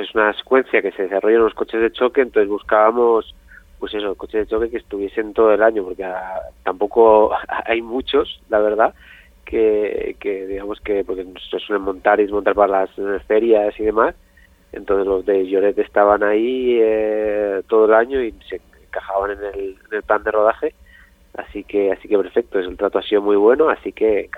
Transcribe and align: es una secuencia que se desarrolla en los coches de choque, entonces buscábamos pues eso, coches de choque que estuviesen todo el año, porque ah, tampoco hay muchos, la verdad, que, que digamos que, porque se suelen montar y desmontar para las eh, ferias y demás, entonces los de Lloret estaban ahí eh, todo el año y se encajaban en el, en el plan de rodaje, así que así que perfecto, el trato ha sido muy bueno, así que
es 0.00 0.14
una 0.14 0.32
secuencia 0.34 0.82
que 0.82 0.92
se 0.92 1.04
desarrolla 1.04 1.36
en 1.36 1.44
los 1.44 1.54
coches 1.54 1.80
de 1.80 1.92
choque, 1.92 2.20
entonces 2.22 2.48
buscábamos 2.48 3.34
pues 3.82 3.94
eso, 3.94 4.14
coches 4.14 4.42
de 4.42 4.46
choque 4.46 4.70
que 4.70 4.76
estuviesen 4.76 5.34
todo 5.34 5.52
el 5.52 5.60
año, 5.60 5.82
porque 5.82 6.04
ah, 6.04 6.40
tampoco 6.62 7.32
hay 7.66 7.82
muchos, 7.82 8.40
la 8.48 8.60
verdad, 8.60 8.94
que, 9.44 10.14
que 10.20 10.46
digamos 10.46 10.80
que, 10.80 11.02
porque 11.02 11.26
se 11.50 11.58
suelen 11.58 11.84
montar 11.84 12.20
y 12.20 12.22
desmontar 12.22 12.54
para 12.54 12.82
las 12.82 12.90
eh, 12.96 13.18
ferias 13.26 13.74
y 13.80 13.82
demás, 13.82 14.14
entonces 14.70 15.04
los 15.04 15.26
de 15.26 15.48
Lloret 15.48 15.76
estaban 15.80 16.22
ahí 16.22 16.78
eh, 16.80 17.62
todo 17.66 17.86
el 17.86 17.94
año 17.94 18.22
y 18.22 18.32
se 18.48 18.60
encajaban 18.86 19.32
en 19.32 19.38
el, 19.46 19.76
en 19.90 19.96
el 19.96 20.02
plan 20.04 20.22
de 20.22 20.30
rodaje, 20.30 20.74
así 21.34 21.64
que 21.64 21.90
así 21.90 22.06
que 22.06 22.16
perfecto, 22.16 22.60
el 22.60 22.76
trato 22.76 23.00
ha 23.00 23.02
sido 23.02 23.20
muy 23.20 23.36
bueno, 23.36 23.68
así 23.68 23.90
que 23.90 24.30